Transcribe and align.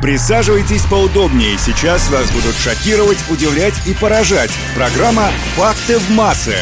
Присаживайтесь 0.00 0.82
поудобнее. 0.82 1.58
Сейчас 1.58 2.08
вас 2.10 2.30
будут 2.30 2.54
шокировать, 2.56 3.18
удивлять 3.30 3.74
и 3.86 3.94
поражать. 3.94 4.50
Программа 4.76 5.30
«Факты 5.56 5.98
в 5.98 6.10
массы». 6.10 6.54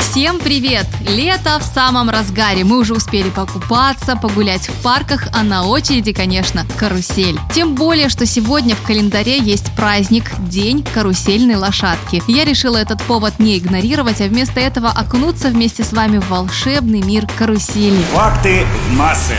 Всем 0.00 0.38
привет! 0.38 0.86
Лето 1.08 1.58
в 1.58 1.62
самом 1.62 2.10
разгаре. 2.10 2.64
Мы 2.64 2.78
уже 2.78 2.92
успели 2.92 3.30
покупаться, 3.30 4.14
погулять 4.14 4.68
в 4.68 4.82
парках, 4.82 5.28
а 5.32 5.42
на 5.42 5.66
очереди, 5.66 6.12
конечно, 6.12 6.66
карусель. 6.76 7.38
Тем 7.54 7.74
более, 7.74 8.10
что 8.10 8.26
сегодня 8.26 8.74
в 8.74 8.82
календаре 8.82 9.38
есть 9.38 9.74
праздник– 9.74 10.30
День 10.38 10.84
карусельной 10.94 11.56
лошадки. 11.56 12.22
Я 12.26 12.44
решила 12.44 12.76
этот 12.76 13.02
повод 13.02 13.38
не 13.38 13.56
игнорировать, 13.56 14.20
а 14.20 14.24
вместо 14.24 14.60
этого 14.60 14.90
окунуться 14.90 15.48
вместе 15.48 15.82
с 15.82 15.92
вами 15.92 16.18
в 16.18 16.28
волшебный 16.28 17.00
мир 17.00 17.26
карусели. 17.38 18.02
Факты 18.12 18.66
в 18.88 18.92
массы. 18.92 19.36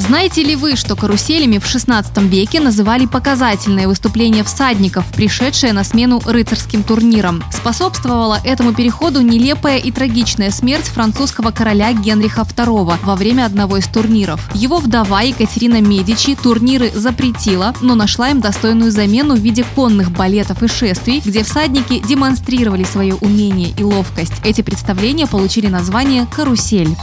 Знаете 0.00 0.42
ли 0.42 0.56
вы, 0.56 0.76
что 0.76 0.96
каруселями 0.96 1.58
в 1.58 1.66
16 1.66 2.16
веке 2.22 2.58
называли 2.58 3.04
показательные 3.04 3.86
выступления 3.86 4.42
всадников, 4.42 5.04
пришедшие 5.14 5.74
на 5.74 5.84
смену 5.84 6.22
рыцарским 6.24 6.82
турнирам? 6.82 7.44
Способствовала 7.52 8.40
этому 8.42 8.72
переходу 8.72 9.20
нелепая 9.20 9.76
и 9.76 9.92
трагичная 9.92 10.50
смерть 10.52 10.86
французского 10.86 11.50
короля 11.50 11.92
Генриха 11.92 12.42
II 12.42 12.96
во 13.02 13.14
время 13.14 13.44
одного 13.44 13.76
из 13.76 13.88
турниров. 13.88 14.40
Его 14.54 14.78
вдова 14.78 15.20
Екатерина 15.20 15.82
Медичи 15.82 16.34
турниры 16.34 16.90
запретила, 16.94 17.74
но 17.82 17.94
нашла 17.94 18.30
им 18.30 18.40
достойную 18.40 18.92
замену 18.92 19.36
в 19.36 19.40
виде 19.40 19.66
конных 19.74 20.12
балетов 20.12 20.62
и 20.62 20.68
шествий, 20.68 21.20
где 21.22 21.44
всадники 21.44 21.98
демонстрировали 21.98 22.84
свое 22.84 23.16
умение 23.16 23.74
и 23.76 23.84
ловкость. 23.84 24.32
Эти 24.44 24.62
представления 24.62 25.26
получили 25.26 25.66
название 25.66 26.26
«карусель». 26.34 26.96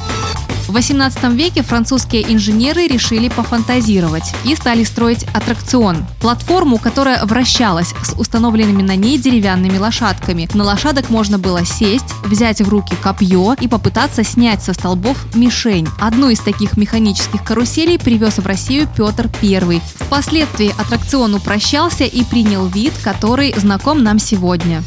В 0.68 0.74
18 0.74 1.24
веке 1.32 1.64
французские 1.64 2.34
инженеры 2.34 2.88
решили 2.88 3.30
пофантазировать 3.30 4.34
и 4.44 4.54
стали 4.54 4.84
строить 4.84 5.26
аттракцион. 5.34 6.06
Платформу, 6.20 6.78
которая 6.78 7.24
вращалась 7.26 7.94
с 8.04 8.14
установленными 8.18 8.82
на 8.82 8.98
ней 8.98 9.18
деревянными 9.18 9.78
лошадками. 9.78 10.50
На 10.54 10.66
лошадок 10.66 11.10
можно 11.10 11.40
было 11.40 11.66
сесть, 11.66 12.14
взять 12.26 12.62
в 12.62 12.68
руки 12.68 12.96
копье 13.02 13.56
и 13.60 13.70
попытаться 13.70 14.26
снять 14.26 14.62
со 14.62 14.74
столбов 14.74 15.18
мишень. 15.36 15.88
Одну 16.02 16.30
из 16.30 16.40
таких 16.40 16.76
механических 16.76 17.44
каруселей 17.46 17.98
привез 17.98 18.38
в 18.38 18.46
Россию 18.46 18.90
Петр 18.94 19.30
I. 19.42 19.82
Впоследствии 19.96 20.76
аттракцион 20.78 21.34
упрощался 21.36 22.04
и 22.04 22.26
принял 22.26 22.68
вид, 22.68 22.94
который 23.02 23.54
знаком 23.58 24.04
нам 24.04 24.20
сегодня. 24.20 24.84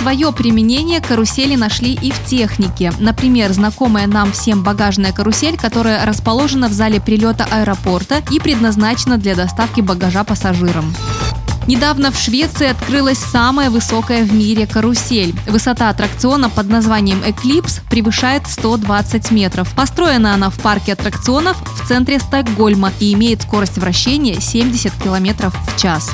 Свое 0.00 0.32
применение 0.32 1.00
карусели 1.00 1.56
нашли 1.56 1.92
и 1.94 2.10
в 2.10 2.24
технике. 2.24 2.92
Например, 2.98 3.52
знакомая 3.52 4.06
нам 4.06 4.32
всем 4.32 4.62
багажная 4.62 5.12
карусель, 5.12 5.56
которая 5.56 6.04
расположена 6.06 6.68
в 6.68 6.72
зале 6.72 7.00
прилета 7.00 7.46
аэропорта 7.50 8.22
и 8.30 8.38
предназначена 8.38 9.18
для 9.18 9.34
доставки 9.34 9.80
багажа 9.80 10.24
пассажирам. 10.24 10.94
Недавно 11.66 12.12
в 12.12 12.16
Швеции 12.18 12.68
открылась 12.68 13.18
самая 13.18 13.70
высокая 13.70 14.24
в 14.24 14.32
мире 14.32 14.66
карусель. 14.66 15.34
Высота 15.48 15.90
аттракциона 15.90 16.48
под 16.48 16.68
названием 16.68 17.20
«Эклипс» 17.26 17.80
превышает 17.90 18.46
120 18.46 19.32
метров. 19.32 19.74
Построена 19.74 20.34
она 20.34 20.50
в 20.50 20.58
парке 20.60 20.92
аттракционов 20.92 21.56
в 21.60 21.88
центре 21.88 22.20
Стокгольма 22.20 22.92
и 23.00 23.12
имеет 23.14 23.42
скорость 23.42 23.78
вращения 23.78 24.40
70 24.40 24.92
километров 25.02 25.56
в 25.66 25.80
час. 25.80 26.08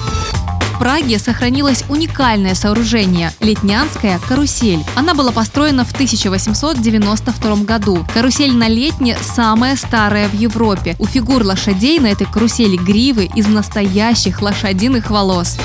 Праге 0.83 1.21
сохранилось 1.21 1.85
уникальное 1.89 2.57
сооружение– 2.57 3.31
Летнянская 3.41 4.19
карусель. 4.19 4.83
Она 4.97 5.15
была 5.15 5.31
построена 5.31 5.85
в 5.85 5.93
1892 5.93 7.57
году. 7.59 8.05
Карусель 8.13 8.53
на 8.53 8.67
Летне 8.67 9.17
самая 9.23 9.77
старая 9.77 10.29
в 10.29 10.35
Европе. 10.35 10.97
У 10.99 11.07
фигур 11.07 11.45
лошадей 11.45 12.01
на 12.01 12.09
этой 12.09 12.27
карусели 12.27 12.77
гривы 12.77 13.31
из 13.33 13.47
настоящих 13.47 14.43
лошадиных 14.43 15.09
волос. 15.11 15.57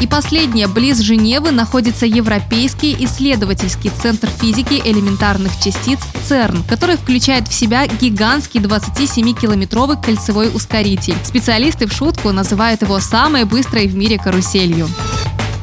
И 0.00 0.06
последнее. 0.06 0.66
Близ 0.66 0.98
Женевы 0.98 1.50
находится 1.50 2.06
Европейский 2.06 2.96
исследовательский 3.04 3.90
центр 3.90 4.28
физики 4.28 4.80
элементарных 4.84 5.52
частиц 5.62 5.98
ЦЕРН, 6.28 6.64
который 6.64 6.96
включает 6.96 7.48
в 7.48 7.54
себя 7.54 7.86
гигантский 7.86 8.60
27-километровый 8.60 10.00
кольцевой 10.02 10.50
ускоритель. 10.54 11.16
Специалисты 11.24 11.86
в 11.86 11.92
шутку 11.92 12.32
называют 12.32 12.82
его 12.82 13.00
самой 13.00 13.44
быстрой 13.44 13.86
в 13.86 13.94
мире 13.94 14.18
каруселью. 14.18 14.88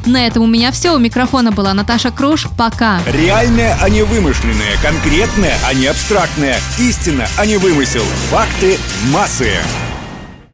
На 0.06 0.26
этом 0.26 0.42
у 0.42 0.46
меня 0.46 0.72
все. 0.72 0.94
У 0.94 0.98
микрофона 0.98 1.52
была 1.52 1.74
Наташа 1.74 2.10
Круш. 2.10 2.48
Пока. 2.56 3.00
Реальное, 3.06 3.76
а 3.80 3.88
не 3.88 4.02
вымышленное. 4.02 4.76
Конкретное, 4.82 5.54
а 5.64 5.74
не 5.74 5.86
абстрактное. 5.86 6.58
Истина, 6.78 7.28
а 7.36 7.46
не 7.46 7.56
вымысел. 7.56 8.04
Факты 8.30 8.78
массы. 9.12 9.52